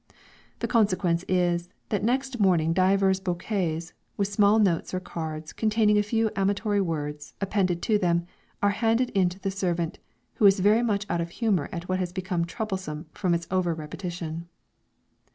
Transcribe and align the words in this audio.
The 0.61 0.67
consequence 0.67 1.23
is, 1.27 1.69
that 1.89 2.03
next 2.03 2.39
morning 2.39 2.73
divers 2.73 3.19
bouquets, 3.19 3.93
with 4.17 4.29
small 4.29 4.57
notes 4.57 4.95
or 4.95 4.99
cards 4.99 5.53
containing 5.53 5.99
a 5.99 6.01
few 6.01 6.31
amatory 6.35 6.81
words, 6.81 7.35
appended 7.39 7.83
to 7.83 7.99
them, 7.99 8.25
are 8.63 8.71
handed 8.71 9.11
in 9.11 9.29
to 9.29 9.39
the 9.39 9.51
servant, 9.51 9.99
who 10.37 10.47
is 10.47 10.59
very 10.59 10.81
much 10.81 11.05
out 11.07 11.21
of 11.21 11.29
humour 11.29 11.69
at 11.71 11.87
what 11.87 11.99
has 11.99 12.11
become 12.13 12.45
troublesome 12.45 13.09
from 13.13 13.35
its 13.35 13.45
over 13.51 13.75
repetition. 13.75 14.47